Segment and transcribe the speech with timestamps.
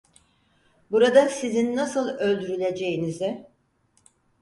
[0.91, 3.51] Burada sizin nasıl öldürüleceğinize…